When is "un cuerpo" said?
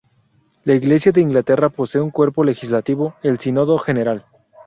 2.01-2.43